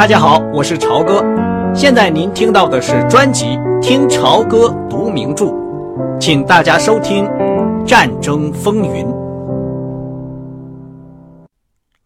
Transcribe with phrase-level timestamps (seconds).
[0.00, 1.22] 大家好，我是朝哥。
[1.74, 3.44] 现在您听到的是专辑
[3.82, 5.44] 《听朝歌读名著》，
[6.18, 7.24] 请大家收听
[7.86, 9.04] 《战争风云》。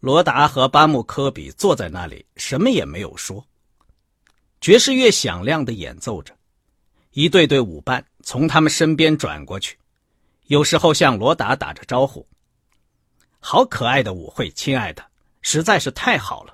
[0.00, 3.44] 罗达和巴木科比坐在那里，什么也没有说。
[4.60, 6.34] 爵士乐响亮的演奏着，
[7.12, 9.78] 一对对舞伴从他们身边转过去，
[10.48, 12.26] 有时候向罗达打着招呼
[13.38, 15.04] ：“好可爱的舞会，亲爱的，
[15.42, 16.53] 实在是太好了。”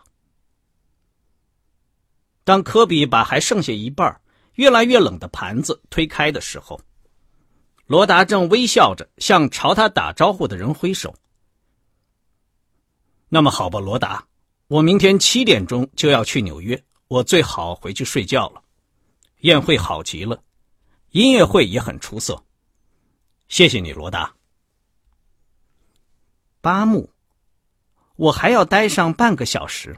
[2.50, 4.20] 当科比把还剩下一半、
[4.54, 6.80] 越来越冷的盘子推开的时候，
[7.86, 11.14] 罗达正微笑着向朝他打招呼的人挥手。
[13.28, 14.26] 那么好吧，罗达，
[14.66, 18.60] 我明天七点钟就要去纽约，我最好回去睡觉了。
[19.42, 20.42] 宴会好极了，
[21.10, 22.42] 音乐会也很出色。
[23.46, 24.34] 谢谢你，罗达。
[26.60, 27.08] 八木，
[28.16, 29.96] 我还要待上半个小时。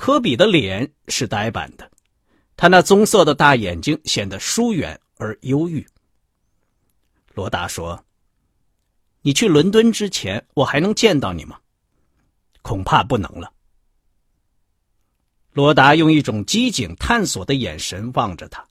[0.00, 1.90] 科比的脸是呆板的，
[2.56, 5.86] 他那棕色的大眼睛显得疏远而忧郁。
[7.34, 8.02] 罗达说
[9.20, 11.60] ：“你去伦敦之前，我还能见到你吗？
[12.62, 13.52] 恐怕不能了。”
[15.52, 18.66] 罗达用一种机警探索的眼神望着他，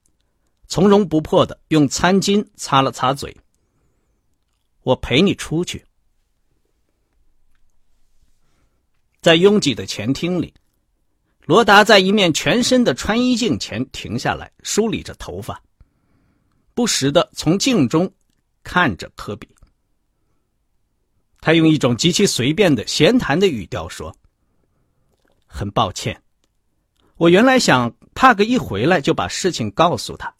[0.66, 3.38] 从容不迫的用餐巾擦了擦嘴。
[4.81, 5.86] “我陪你出去。”
[9.22, 10.52] 在拥挤的前厅里。
[11.50, 15.59] 罗达在一面全身的穿衣镜前停下来，梳理着头发，
[16.75, 18.14] 不时的从镜中
[18.61, 19.50] 看着科比。
[21.41, 24.16] 他用一种极其随便的闲谈的语调说
[25.50, 26.22] ：“很抱歉，
[27.16, 30.31] 我原来想帕克一回来就把事情告诉他，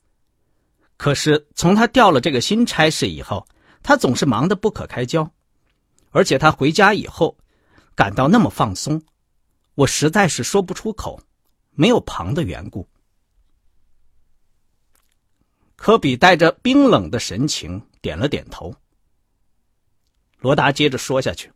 [0.95, 3.47] 可是从他调了这个新差事以后，
[3.81, 5.31] 他总是忙得不可开交，
[6.11, 7.35] 而且他回家以后
[7.95, 9.01] 感到那么放松。”
[9.80, 11.22] 我实在是说不出口，
[11.72, 12.85] 没有旁的缘故。
[15.78, 18.75] 科比带着冰冷的神情点了点头。
[20.40, 21.50] 罗达接着说下去：“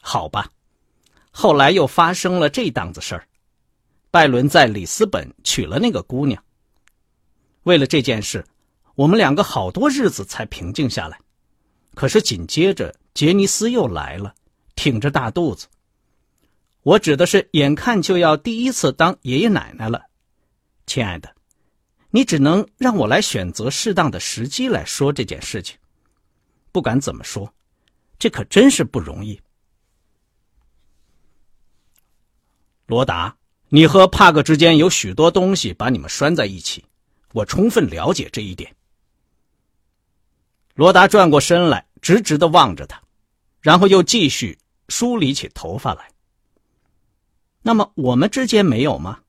[0.00, 0.52] 好吧，
[1.32, 3.26] 后来又发生了这档子事儿，
[4.12, 6.44] 拜伦在里斯本娶了那个姑娘。
[7.64, 8.46] 为了这件事，
[8.94, 11.18] 我们两个好多日子才平静下来。
[11.94, 14.32] 可是紧接着杰尼斯又来了，
[14.76, 15.66] 挺着大肚子。”
[16.82, 20.02] 我指的是，眼看就要第一次当爷爷奶奶了，
[20.84, 21.32] 亲爱的，
[22.10, 25.78] 你只能让我来选择适当的时机来说这件事情。
[26.72, 27.54] 不管怎么说，
[28.18, 29.40] 这可真是不容易。
[32.86, 33.36] 罗达，
[33.68, 36.84] 你和帕克之间有许多东西把你们拴在一起，
[37.32, 38.74] 我充分了解这一点。
[40.74, 43.00] 罗达转过身来，直直的望着他，
[43.60, 46.11] 然后又继续梳理起头发来。
[47.62, 49.20] 那么我们之间没有吗？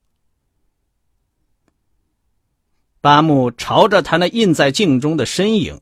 [3.00, 5.80] 巴木朝着他那印在镜中的身影，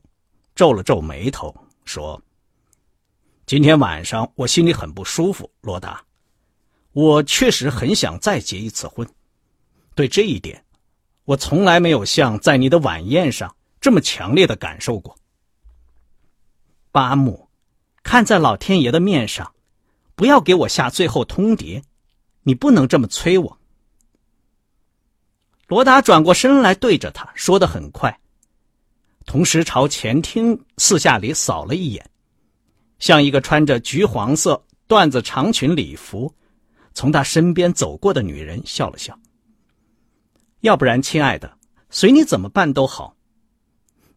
[0.55, 1.55] 皱了皱眉头，
[1.85, 2.21] 说
[3.47, 6.03] ：“今天晚上我心里很不舒服，罗达，
[6.91, 9.07] 我确实很想再结一次婚。
[9.95, 10.63] 对这一点，
[11.23, 15.15] 我从来没有像在你的晚宴上这么强烈的感受过。
[16.91, 17.47] 巴木，
[18.03, 19.53] 看在老天爷的面上，
[20.13, 21.81] 不要给我下最后通牒。”
[22.43, 23.57] 你不能这么催我。
[25.67, 28.19] 罗达转过身来，对着他说的很快，
[29.25, 32.09] 同时朝前厅四下里扫了一眼，
[32.99, 36.31] 像一个穿着橘黄色缎子长裙礼服
[36.93, 39.17] 从他身边走过的女人笑了笑。
[40.59, 41.57] 要不然，亲爱的，
[41.89, 43.15] 随你怎么办都好。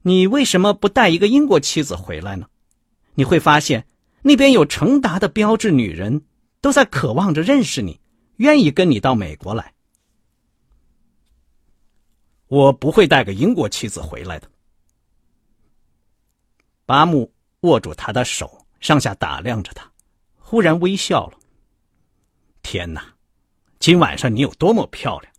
[0.02, 2.46] 你为什么不带一个英国妻子回来呢？
[3.14, 3.86] 你会发现
[4.22, 6.22] 那边有成达的标志女人
[6.60, 7.98] 都在渴望着认识你。
[8.36, 9.72] 愿意跟你到美国来，
[12.48, 14.50] 我不会带个英国妻子回来的。
[16.84, 19.90] 巴木握住他的手，上下打量着他，
[20.38, 21.38] 忽然微笑了。
[22.62, 23.14] 天哪，
[23.78, 25.32] 今晚上你有多么漂亮！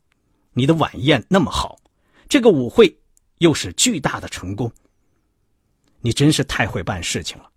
[0.54, 1.80] 你的晚宴那么好，
[2.28, 3.00] 这个舞会
[3.38, 4.72] 又是巨大的成功。
[6.02, 7.52] 你真是太会办事情了。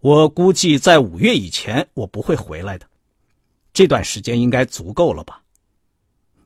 [0.00, 2.88] 我估计在五月以前，我不会回来的。
[3.72, 5.42] 这段时间应该足够了吧？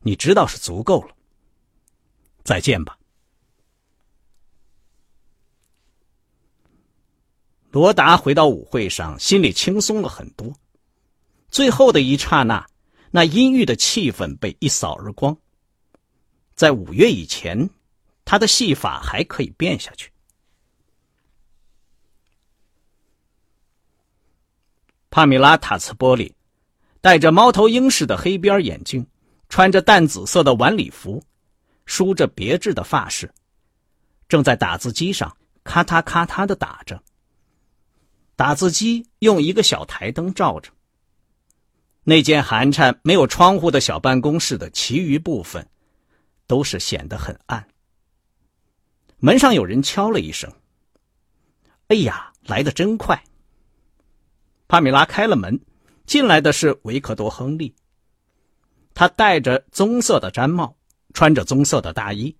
[0.02, 1.16] 你知道是足够了。
[2.44, 2.96] 再见吧。
[7.72, 10.54] 罗达回到舞会上，心里轻松了很多。
[11.48, 12.64] 最后的一刹那，
[13.10, 15.36] 那阴郁的气氛被一扫而光。
[16.54, 17.68] 在五月以前，
[18.24, 20.12] 他的戏法还可以变下去。
[25.10, 26.35] 帕米拉·塔茨波里。
[27.06, 29.06] 戴着猫头鹰似的黑边眼镜，
[29.48, 31.22] 穿着淡紫色的晚礼服，
[31.84, 33.32] 梳着别致的发饰，
[34.28, 37.00] 正在打字机上咔嗒咔嗒的打着。
[38.34, 40.68] 打字机用一个小台灯照着。
[42.02, 45.64] 那间寒碜、没有窗户的小办公室的其余部分，
[46.48, 47.64] 都是显得很暗。
[49.18, 50.52] 门上有人敲了一声。
[51.86, 53.22] 哎呀，来的真快！
[54.66, 55.56] 帕米拉开了门，
[56.06, 57.74] 进来的是维克多·亨利。
[58.94, 60.74] 他戴着棕色的毡帽，
[61.12, 62.34] 穿着棕色的大衣，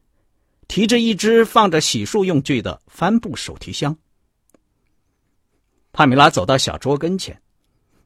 [0.69, 3.97] 提着一只放着洗漱用具的帆布手提箱。
[5.93, 7.41] 帕米拉走到小桌跟前。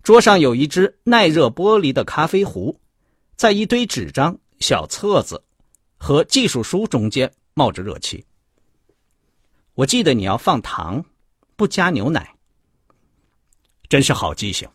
[0.03, 2.81] 桌上有一只耐热玻璃的咖啡壶，
[3.37, 5.45] 在一堆纸张、小册子
[5.99, 8.25] 和技术书中间冒着热气。
[9.75, 11.05] 我记得你要放糖，
[11.55, 12.35] 不加牛奶。
[13.91, 14.67] 真是好记性。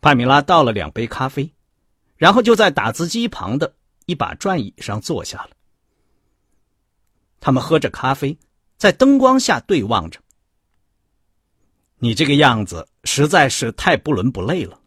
[0.00, 1.52] 帕米拉倒了两杯咖啡，
[2.16, 3.74] 然后就在打字机旁的
[4.06, 5.50] 一把转椅上坐下了。
[7.40, 8.38] 他们喝着咖啡，
[8.76, 10.20] 在灯光下对望着。
[11.98, 14.78] 你这个样子实在是太不伦不类了，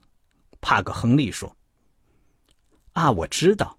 [0.62, 1.56] 帕克·亨利说。
[2.94, 3.78] “啊，我知道，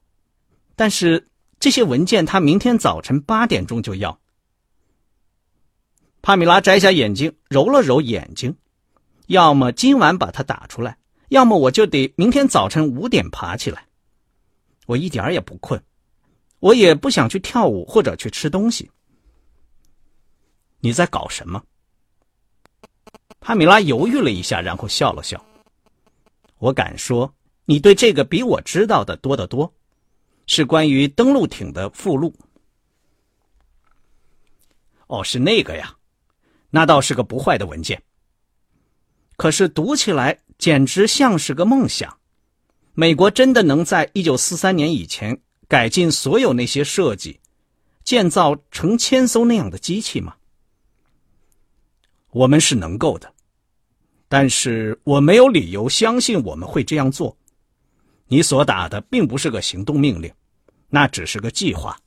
[0.74, 1.28] 但是
[1.58, 4.18] 这些文件他明天早晨八点钟就要。”
[6.22, 8.56] 帕米拉摘下眼镜，揉了揉眼睛，
[9.26, 10.98] 要么今晚把它打出来，
[11.30, 13.86] 要么我就得明天早晨五点爬起来。
[14.86, 15.80] 我一点也不困，
[16.58, 18.90] 我也不想去跳舞或者去吃东西。
[20.80, 21.62] 你在搞什么？
[23.38, 25.44] 帕米拉犹豫了一下，然后笑了笑。
[26.58, 27.32] 我敢说，
[27.64, 29.72] 你对这个比我知道的多得多，
[30.46, 32.34] 是关于登陆艇的附录。
[35.06, 35.96] 哦，是那个呀，
[36.70, 38.02] 那倒是个不坏的文件。
[39.36, 42.18] 可是读起来简直像是个梦想。
[42.92, 47.40] 美国真的能在一九四三年以前改进所有那些设计，
[48.04, 50.36] 建造成千艘那样的机器吗？
[52.30, 53.32] 我们是能够的，
[54.28, 57.36] 但是我没有理由相信我们会这样做。
[58.26, 60.30] 你所打的并不是个行动命令，
[60.88, 61.98] 那只是个计划。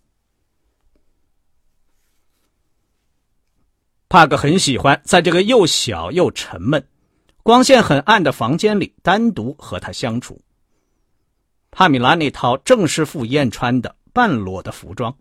[4.07, 6.88] 帕克很喜欢在这个又小又沉闷、
[7.44, 10.42] 光线很暗的房间里单独和他相处。
[11.72, 15.16] 帕米拉那套正式赴宴穿的半裸的服装，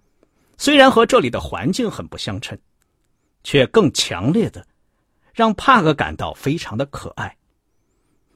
[0.57, 2.59] 虽然和这里的环境很不相称，
[3.43, 4.67] 却更强烈的。
[5.35, 7.39] 让帕克感到非常的可爱，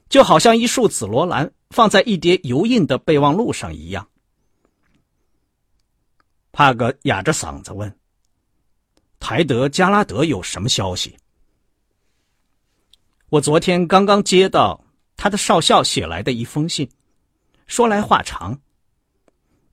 [0.09, 4.09] 就好像一束紫罗兰放在一叠油印的备忘录上一样。
[6.51, 7.95] 帕克哑着嗓子问
[9.21, 11.15] ：“台德·加拉德有什么消息？”
[13.29, 14.81] 我昨天刚刚接到
[15.17, 16.89] 他的少校写来的一封信，
[17.65, 18.57] 说来话长，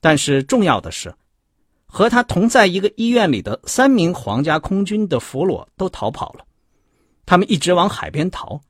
[0.01, 1.15] 但是重要的是，
[1.87, 6.45] 和他同在一个医院里的三名皇家空军的俘虏都逃跑了。
[7.25, 8.61] 他们一直往海边逃，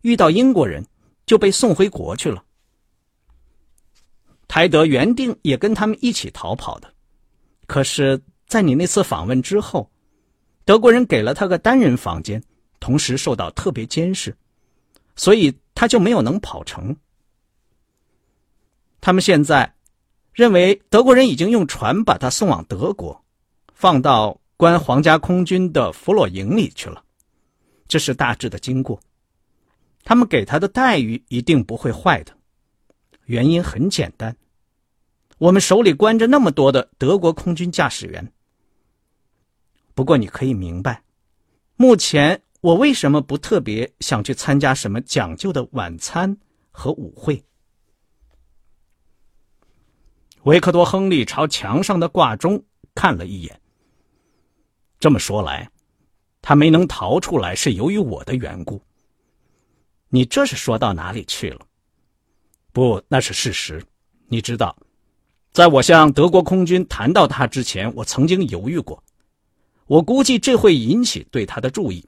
[0.00, 0.82] 遇到英国人
[1.26, 2.42] 就被送回国去了。
[4.48, 6.90] 泰德原定也跟他们一起逃跑的，
[7.66, 9.90] 可是，在你那次访问之后，
[10.64, 12.42] 德国人给了他个单人房间，
[12.84, 14.36] 同时受到特别监视，
[15.16, 16.94] 所以他就没有能跑成。
[19.00, 19.74] 他们现在
[20.34, 23.24] 认为德国人已经用船把他送往德国，
[23.72, 27.02] 放到关皇家空军的俘虏营里去了。
[27.88, 29.00] 这是大致的经过，
[30.04, 32.36] 他们给他的待遇一定不会坏的。
[33.24, 34.36] 原因很简单，
[35.38, 38.30] 我们手里关着那么多的德国空军驾驶员。
[39.94, 41.02] 不过你可以明白，
[41.76, 46.34] 目前我为什么不特别想去参加什么讲究的晚餐
[46.70, 47.44] 和舞会。
[50.44, 53.60] 维克多·亨利朝墙上的挂钟看了一眼。
[54.98, 55.70] 这么说来。
[56.40, 58.80] 他没能逃出来是由于我的缘故。
[60.08, 61.66] 你这是说到哪里去了？
[62.72, 63.84] 不，那是事实。
[64.28, 64.74] 你知道，
[65.52, 69.02] 在我向德国空军谈到他之前，我曾经犹豫过。
[69.86, 72.06] 我估计这会引起对他的注意，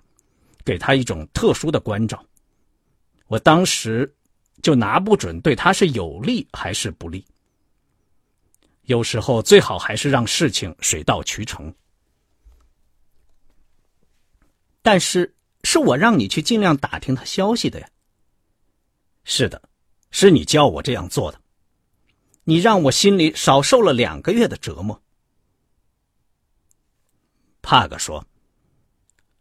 [0.67, 2.23] 给他一种特殊的关照。
[3.29, 4.15] 我当时
[4.63, 7.25] 就拿不准对他是有利还是不利。
[8.83, 11.75] 有时候最好还是让事情水到渠成。
[14.83, 17.89] 但是是我让你去尽量打听他消息的呀。
[19.25, 19.61] 是的，
[20.11, 21.41] 是你叫我这样做的，
[22.45, 25.01] 你让我心里少受了两个月的折磨。
[27.63, 28.25] 帕克说：“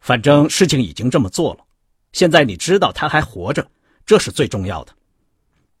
[0.06, 1.66] 反正事情已经这么做了，
[2.12, 3.68] 现在你知道他还活着，
[4.04, 4.96] 这是最重要的。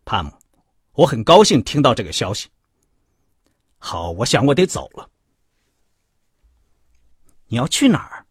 [0.04, 0.32] 帕姆，
[0.94, 2.48] 我很高兴听到这个消息。
[3.78, 5.08] 好，我想我得走了。
[7.46, 8.26] 你要去哪儿？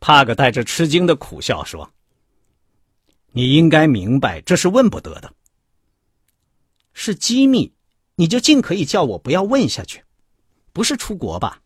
[0.00, 1.90] 帕克带着吃惊的苦笑说
[3.32, 5.32] ：“你应该明白，这是问不得的。
[6.92, 7.72] 是机密，
[8.16, 10.04] 你就尽可以叫我不要问下去。
[10.74, 11.62] 不是出国吧？”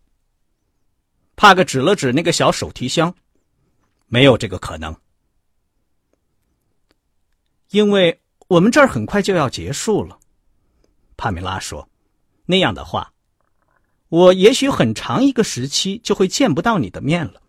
[1.39, 3.15] 帕克指了指那个小手提箱，
[4.09, 4.93] 没有这个可能，
[7.71, 10.19] 因为我们这儿很快就要结束了。
[11.17, 11.89] 帕米拉说
[12.45, 13.13] ：“那样的话。”
[14.11, 17.41] 我也许很长一个时期就会见不到你的面了。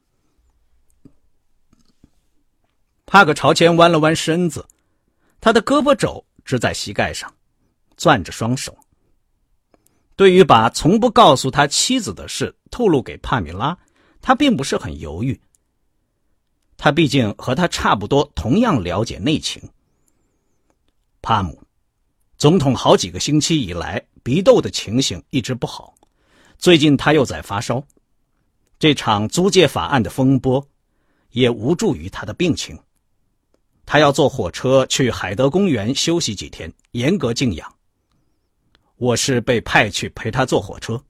[3.08, 4.68] 帕克朝前弯了弯身子，
[5.42, 7.34] 他的胳膊肘支在膝盖上，
[7.98, 8.78] 攥着双手。
[10.20, 13.78] 对于把从不告诉他妻子的事透露给帕米拉，
[14.20, 15.40] 他并不是很犹豫。
[16.76, 19.64] 他毕竟和他差不多，同样了解内情。
[21.22, 21.64] 帕姆，
[22.38, 25.96] 总统好几个星期以来鼻窦的情形一直不好。
[26.58, 27.82] 最近他又在发烧，
[28.78, 30.68] 这场租借法案的风波
[31.30, 32.78] 也无助于他的病情。
[33.86, 37.74] 他要坐火车去海德公园休息几天，严格静养。
[39.00, 41.02] 我是被派去陪他坐火车，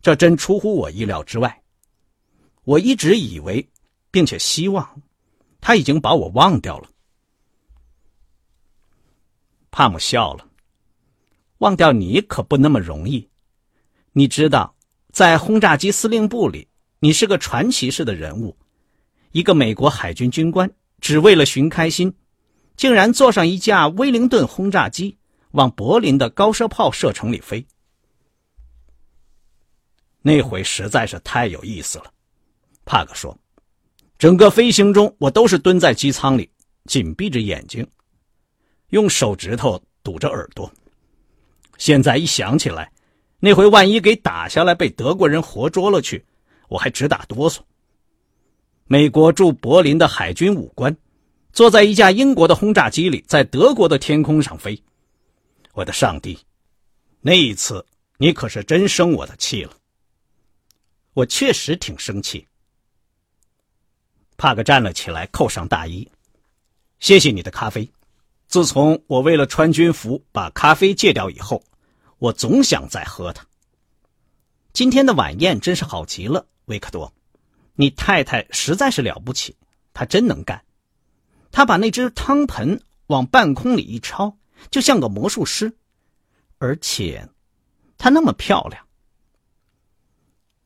[0.00, 1.60] 这真出乎我意料之外。
[2.62, 3.68] 我一直以为，
[4.12, 5.02] 并且希望，
[5.60, 6.88] 他已经把我忘掉了。
[9.72, 10.46] 帕姆笑了，
[11.58, 13.28] 忘掉你可不那么容易，
[14.12, 14.74] 你知道。
[15.12, 16.68] 在轰炸机司令部里，
[17.00, 18.56] 你是个传奇式的人物，
[19.32, 22.14] 一个美国海军军官，只为了寻开心，
[22.76, 25.16] 竟然坐上一架威灵顿轰炸机
[25.52, 27.64] 往柏林的高射炮射程里飞。
[30.22, 32.12] 那回实在是太有意思了，
[32.84, 33.36] 帕克说，
[34.18, 36.50] 整个飞行中我都是蹲在机舱里，
[36.86, 37.86] 紧闭着眼睛，
[38.88, 40.70] 用手指头堵着耳朵。
[41.78, 42.90] 现在一想起来。
[43.38, 46.24] 那回万一给打下来，被德国人活捉了去，
[46.68, 47.58] 我还直打哆嗦。
[48.86, 50.96] 美国驻柏林的海军武官，
[51.52, 54.82] 坐在一架英国的轰炸机里，在德国的天空上飞。
[55.76, 56.38] 我的上帝，
[57.20, 57.84] 那一次
[58.16, 59.76] 你可是真生我的气了。
[61.12, 62.48] 我确实挺生气。
[64.38, 66.10] 帕克站了起来，扣上大衣。
[66.98, 67.92] 谢谢你的咖啡。
[68.48, 71.62] 自从我为了穿军服把咖啡戒掉以后。
[72.18, 73.46] 我总想再喝它。
[74.72, 77.12] 今天的晚宴真是好极了，维克多，
[77.74, 79.54] 你太太实在是了不起，
[79.92, 80.64] 她真能干。
[81.52, 84.34] 她把那只汤盆往半空里一抄，
[84.70, 85.76] 就像个魔术师，
[86.58, 87.28] 而且
[87.98, 88.86] 她那么漂亮。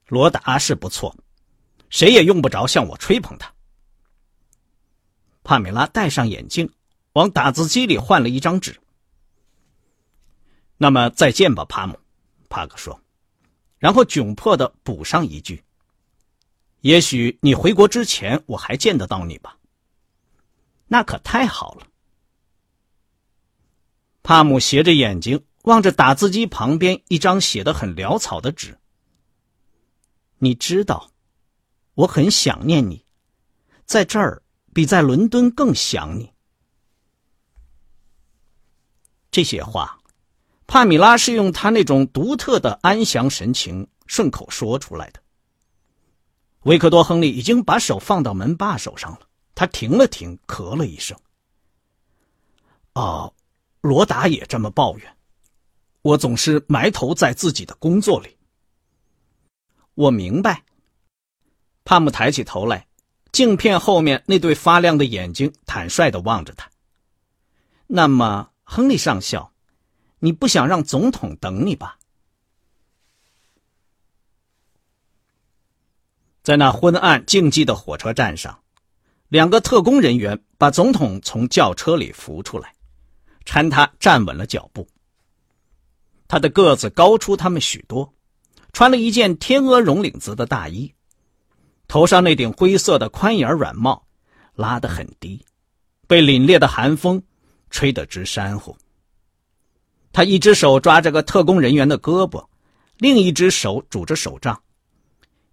[0.07, 1.17] 罗达是不错，
[1.89, 3.53] 谁也用不着向我吹捧他。
[5.45, 6.69] 帕米拉戴上眼镜，
[7.13, 8.79] 往打字机里换了一张纸。
[10.77, 11.99] 那么再见吧，帕姆，
[12.49, 13.01] 帕克说，
[13.79, 15.63] 然后窘迫的补上一句
[16.83, 19.57] ：“也许你回国之前，我还见得到你吧。”
[20.89, 21.87] 那可太好了。
[24.31, 28.79] 帕姆斜着眼睛望着打字机旁边一张写的很潦草的纸。
[30.39, 31.11] 你知道，
[31.95, 33.05] 我很想念你，
[33.87, 34.41] 在这儿
[34.73, 36.33] 比在伦敦更想你。
[39.33, 39.99] 这些话。
[40.69, 45.21] 帕米拉是用他那种独特的安详神情顺口说出来的。
[46.61, 49.23] 维克多·亨利已经把手放到门把手上了，
[49.57, 51.19] 他停了停，咳了一声。
[52.93, 53.35] 哦，
[53.81, 55.17] 罗达也这么抱怨。
[56.03, 58.37] 我总是埋头在自己的工作里。
[59.95, 60.65] 我明白。
[61.85, 62.87] 帕姆抬起头来，
[63.33, 66.71] 镜片后面那对发亮的眼睛坦率的望着他。
[67.87, 69.53] 那么，亨利上校。
[70.23, 71.99] 你不想让总统等你吧？
[76.43, 78.63] 在那昏暗静寂的火车站上，
[79.29, 82.75] 两个特工人员把总统从轿车里扶出来，
[83.50, 84.87] 搀他站稳了脚步。
[86.28, 88.14] 他的个子高出他们许多，
[88.73, 90.95] 穿了一件天鹅绒领子的大衣，
[91.88, 94.07] 头上那顶灰色的宽檐软帽
[94.54, 95.45] 拉得很低，
[96.07, 97.21] 被凛冽的寒风
[97.71, 98.76] 吹得直扇呼。
[100.12, 102.47] 他一只手抓着个特工人员的胳膊，
[102.99, 104.62] 另一只手拄着手杖，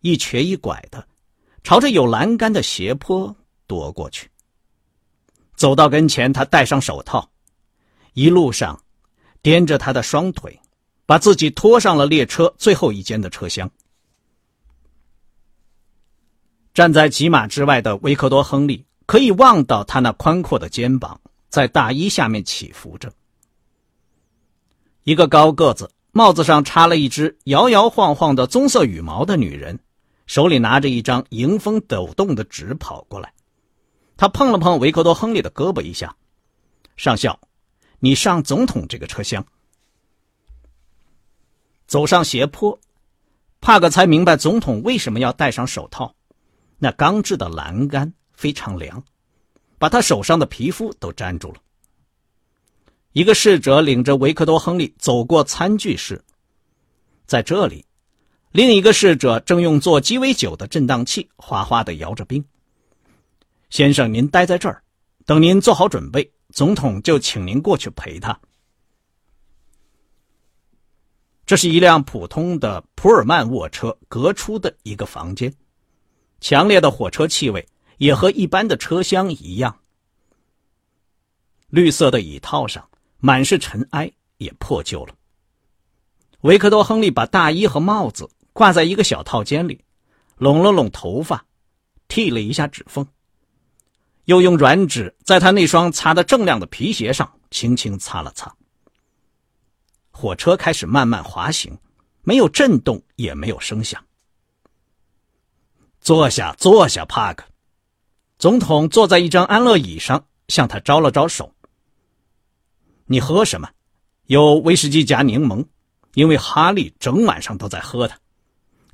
[0.02, 1.08] 一瘸一拐的，
[1.64, 3.36] 朝着有栏杆的斜坡
[3.68, 4.30] 踱过去。
[5.56, 7.28] 走到跟前，他戴上手套，
[8.18, 8.82] 一路上
[9.44, 10.60] 掂着他的双腿，
[11.06, 13.70] 把自己拖上了列车最后一间的车厢。
[16.74, 23.14] 站在几码之外的维克多·亨利可以望到他那宽阔的肩膀在大衣下面起伏着。
[25.04, 29.80] 一个高个子、帽子上插了一只摇摇晃晃的棕色羽毛的女人，
[30.26, 33.32] 手里拿着一张迎风抖动的纸跑过来。
[34.18, 36.16] 他碰了碰维克多·亨利的胳膊一下
[36.98, 37.40] ：“上校，
[38.08, 39.46] 你上总统这个车厢。”
[41.88, 42.80] 走上斜坡，
[43.60, 46.16] 帕克才明白总统为什么要戴上手套。
[46.78, 49.04] 那钢制的栏杆非常凉，
[49.78, 51.56] 把他手上的皮肤都粘住了。
[53.12, 56.24] 一个侍者领着维克多·亨利走过餐具室，
[57.26, 57.86] 在这里，
[58.54, 62.42] 另一个侍者正用做鸡尾酒的震荡器哗哗的摇着冰。
[63.70, 64.82] 先生，您待在这儿，
[65.26, 68.40] 等您做好准备，总统就请您过去陪他。
[71.46, 75.54] 这是一辆普通的普尔曼卧车隔出的一个房间，
[76.42, 77.64] 强烈的火车气味
[78.00, 79.78] 也和一般的车厢一样。
[81.68, 82.90] 绿色的椅套上。
[83.20, 85.14] 满是尘埃，也破旧了。
[86.42, 89.84] 维克多·亨利把大衣和帽子挂在一个小套间里，
[90.38, 91.46] 拢了拢头发，
[92.08, 93.08] 剃了一下指缝，
[94.28, 98.54] 又用软纸在他那双擦得锃亮的皮鞋上轻轻擦了擦。
[100.12, 101.78] 火车开始慢慢滑行，
[102.24, 104.04] 没有震动，也没有声响。
[106.02, 107.46] 坐下，坐下，帕克。
[108.38, 111.50] 总统坐在一张安乐椅上，向他招了招手。
[113.06, 113.70] 你喝什么？
[114.26, 115.66] 有威士忌加柠檬，
[116.16, 118.20] 因为哈利整晚上都在喝它。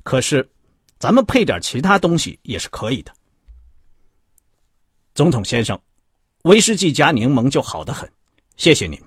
[0.04, 0.48] 可是，
[1.00, 3.12] 咱们配点其他东西也是可以的。
[5.14, 5.80] 总统先生，
[6.42, 8.10] 威士忌加柠檬就好得很，
[8.56, 9.00] 谢谢您。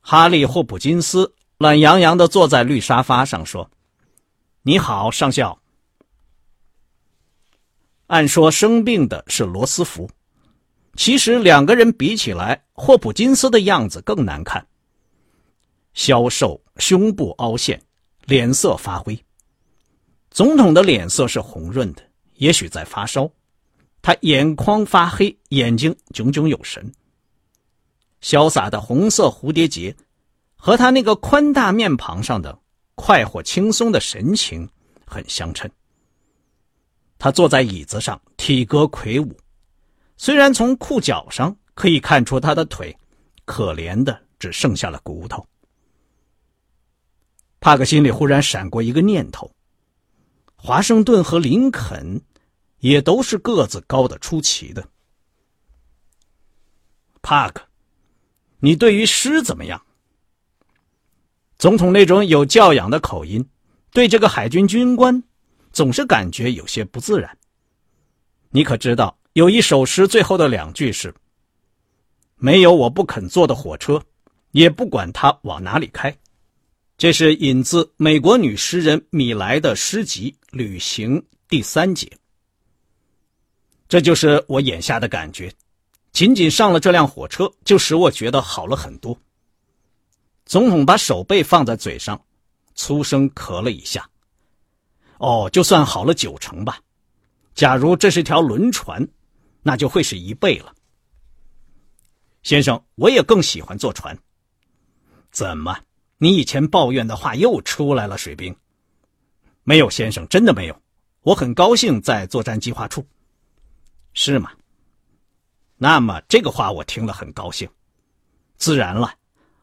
[0.00, 3.70] 哈利·霍普金斯懒洋洋的坐在绿沙发上说
[4.62, 5.58] ：“你好，上校。
[8.08, 10.08] 按说生病的是罗斯福。”
[10.96, 14.66] 其实两个人比起来，霍普金斯的样子更难看。
[15.94, 17.80] 消瘦，胸部凹陷，
[18.26, 19.18] 脸色发灰。
[20.30, 22.02] 总统的脸色是红润的，
[22.34, 23.30] 也许在发烧。
[24.00, 26.92] 他眼眶发黑，眼睛炯炯有神。
[28.20, 29.94] 潇洒的红色蝴蝶结，
[30.56, 32.58] 和他那个宽大面庞上的
[32.94, 34.68] 快活轻松的神情
[35.06, 35.70] 很相称。
[37.18, 39.36] 他坐在椅子上，体格魁梧。
[40.16, 42.96] 虽然从裤脚上可以看出他的腿，
[43.44, 45.46] 可怜的只剩下了骨头。
[47.60, 49.50] 帕克心里忽然闪过一个念头：
[50.56, 52.20] 华盛顿和林肯
[52.80, 54.88] 也都是个子高的出奇的。
[57.22, 57.62] 帕克，
[58.60, 59.80] 你对于诗怎么样？
[61.58, 63.44] 总统那种有教养的口音，
[63.90, 65.22] 对这个海军军官
[65.72, 67.36] 总是感觉有些不自然。
[68.50, 69.18] 你可知道？
[69.34, 71.14] 有一首诗，最后的两句是
[72.36, 74.02] ：“没有我不肯坐的火车，
[74.52, 76.16] 也不管它往哪里开。”
[76.96, 82.10] 这是引自美国女诗人米莱的诗集《旅行》第三节。
[83.88, 85.52] 这就是我眼下的感觉，
[86.12, 89.18] 仅仅上了这辆火车，就使我觉得好了很多。
[90.44, 92.20] 总统把手背放在嘴上，
[92.74, 94.08] 粗声咳了一下。
[95.18, 96.78] 哦，就算好了九成吧。
[97.54, 99.08] 假如这是条轮船。
[99.60, 100.72] 那就会是一倍了，
[102.42, 104.16] 先生，我也更喜欢坐船。
[105.30, 105.76] 怎么，
[106.16, 108.16] 你以前抱怨的话又出来了？
[108.16, 108.56] 水兵，
[109.64, 110.82] 没有，先生，真的没有。
[111.20, 113.04] 我很高兴在作战计划处，
[114.20, 114.50] 是吗？
[115.76, 117.68] 那么这个话我听了很高兴。
[118.56, 119.14] 自然了，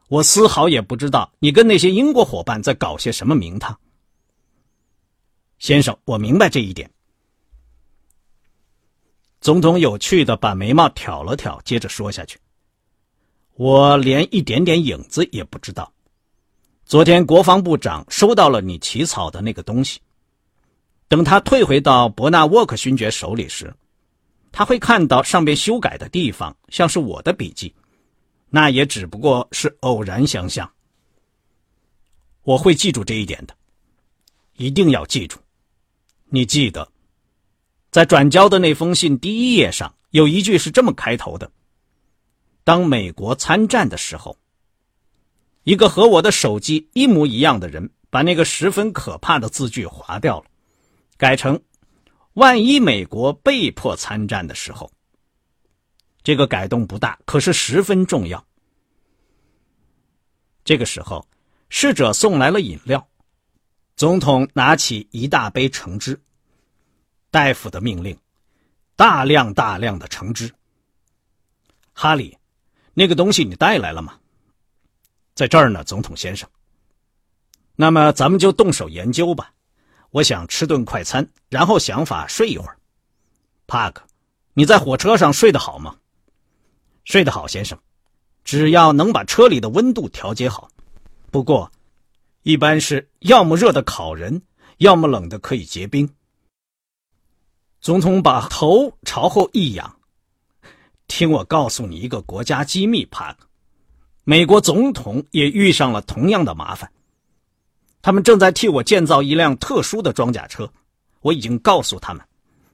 [0.08, 3.78] 我丝毫也不知道你跟那些英国伙伴在搞些什么名堂。
[5.58, 6.90] 先生，我明白这一点。
[9.42, 12.38] 总统有趣的把眉毛挑了挑，接着说下去
[13.56, 15.92] ：“我连一点点影子也不知道。
[16.86, 20.00] 昨天国防部长收到了你起草的那个东西，
[21.08, 23.70] 等他退回到伯纳沃克勋爵手里时，
[24.56, 27.74] 他会看到上边修改的地方像是我的笔记，
[28.48, 30.72] 那也只不过是偶然相像。
[32.42, 33.54] 我会记住这一点的，
[34.54, 35.38] 一定要记住。
[36.30, 36.90] 你记得。”
[37.92, 41.52] 在转交的那封信第一页上有一句是这么开头的
[42.64, 44.38] ：“当美国参战的时候，
[45.64, 50.46] 一个和我的手机一模一样的人把那个十分可怕的字句划掉了，
[51.18, 51.60] 改成
[52.36, 54.90] ‘万一美国被迫参战的时候’。
[56.22, 58.46] 这个改动不大，可是十分重要。
[60.62, 61.26] 这个时候，
[61.70, 63.08] 侍者送来了饮料，
[63.96, 66.20] 总统拿起一大杯橙汁。
[67.30, 68.18] 大夫的命令，
[68.96, 70.52] 大量大量的橙汁。
[71.94, 72.36] 哈里，
[72.92, 74.20] 那个东西你带来了吗？
[75.34, 76.46] 在这儿呢，总统先生。
[77.76, 79.54] 那么咱们就动手研究吧。
[80.16, 82.78] 我想吃顿快餐，然后想法睡一会儿。
[83.66, 84.02] 帕克，
[84.54, 85.94] 你在火车上睡得好吗？
[87.04, 87.78] 睡得好，先生。
[88.42, 90.70] 只要能把车里的温度调节好。
[91.30, 91.70] 不过，
[92.44, 94.40] 一般是要么热的烤人，
[94.78, 96.08] 要么冷的可以结冰。
[97.82, 99.98] 总统把头朝后一仰，
[101.08, 103.46] 听我告诉你一个国家机密，帕克。
[104.24, 106.90] 美国总统也遇上了同样的麻烦。
[108.06, 110.72] 他们正在替我建造一辆特殊的装甲车。
[111.22, 112.24] 我已经告诉他们，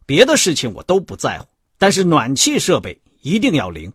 [0.04, 3.90] 别的事情我都不在乎，但是暖气设备一定要灵。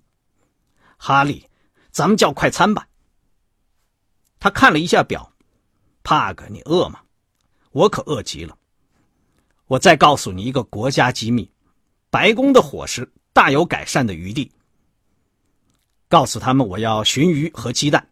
[0.98, 1.46] 哈利，
[1.92, 2.88] 咱们叫快餐吧。
[4.40, 5.32] 他看了一下表，
[6.02, 7.02] 帕克，你饿吗？
[7.70, 8.58] 我可饿极了。
[9.68, 11.48] 我再告诉你一个国家机密：
[12.10, 14.52] 白宫的伙食大有改善的余地。
[16.08, 18.10] 告诉他们我要鲟鱼和鸡蛋，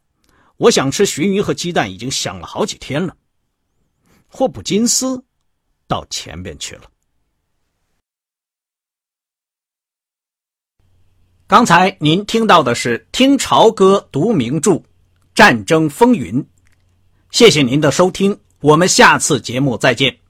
[0.58, 3.16] 我想吃鲟鱼和鸡蛋已经想了好几天了。
[4.28, 5.24] 霍普金斯
[5.88, 6.90] 到前边去了。
[11.48, 14.72] 刚才您听到的是听潮歌读名著
[15.36, 16.42] 《战争风云》，
[17.30, 20.25] 谢谢您的收听，我们下次节目再见。